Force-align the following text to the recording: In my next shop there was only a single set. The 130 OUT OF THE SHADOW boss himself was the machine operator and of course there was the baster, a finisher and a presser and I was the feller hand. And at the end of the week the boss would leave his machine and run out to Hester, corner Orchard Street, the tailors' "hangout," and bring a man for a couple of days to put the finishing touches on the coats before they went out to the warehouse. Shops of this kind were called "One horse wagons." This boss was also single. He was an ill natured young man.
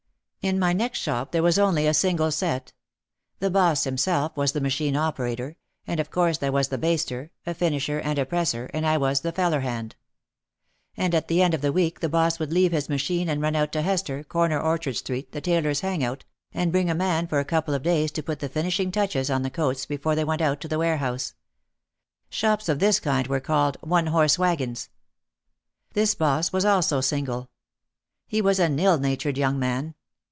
In 0.43 0.57
my 0.57 0.73
next 0.73 0.97
shop 0.97 1.31
there 1.31 1.43
was 1.43 1.59
only 1.59 1.85
a 1.85 1.93
single 1.93 2.31
set. 2.31 2.73
The 3.37 3.51
130 3.51 3.59
OUT 3.61 3.61
OF 3.61 3.61
THE 3.61 3.61
SHADOW 3.61 3.61
boss 3.61 3.83
himself 4.23 4.37
was 4.37 4.51
the 4.53 4.61
machine 4.61 4.95
operator 4.95 5.55
and 5.85 5.99
of 5.99 6.09
course 6.09 6.39
there 6.39 6.51
was 6.51 6.69
the 6.69 6.79
baster, 6.79 7.29
a 7.45 7.53
finisher 7.53 7.99
and 7.99 8.17
a 8.17 8.25
presser 8.25 8.65
and 8.73 8.83
I 8.83 8.97
was 8.97 9.19
the 9.21 9.31
feller 9.31 9.59
hand. 9.59 9.95
And 10.97 11.13
at 11.13 11.27
the 11.27 11.43
end 11.43 11.53
of 11.53 11.61
the 11.61 11.71
week 11.71 11.99
the 11.99 12.09
boss 12.09 12.39
would 12.39 12.51
leave 12.51 12.71
his 12.71 12.89
machine 12.89 13.29
and 13.29 13.39
run 13.39 13.55
out 13.55 13.71
to 13.73 13.83
Hester, 13.83 14.23
corner 14.23 14.59
Orchard 14.59 14.95
Street, 14.95 15.31
the 15.31 15.41
tailors' 15.41 15.81
"hangout," 15.81 16.25
and 16.51 16.71
bring 16.71 16.89
a 16.89 16.95
man 16.95 17.27
for 17.27 17.37
a 17.39 17.45
couple 17.45 17.75
of 17.75 17.83
days 17.83 18.11
to 18.13 18.23
put 18.23 18.39
the 18.39 18.49
finishing 18.49 18.91
touches 18.91 19.29
on 19.29 19.43
the 19.43 19.51
coats 19.51 19.85
before 19.85 20.15
they 20.15 20.23
went 20.23 20.41
out 20.41 20.59
to 20.61 20.67
the 20.67 20.79
warehouse. 20.79 21.35
Shops 22.31 22.67
of 22.67 22.79
this 22.79 22.99
kind 22.99 23.27
were 23.27 23.39
called 23.41 23.77
"One 23.81 24.07
horse 24.07 24.39
wagons." 24.39 24.89
This 25.93 26.15
boss 26.15 26.51
was 26.51 26.65
also 26.65 26.99
single. 26.99 27.51
He 28.25 28.41
was 28.41 28.57
an 28.57 28.79
ill 28.79 28.97
natured 28.97 29.37
young 29.37 29.59
man. 29.59 29.93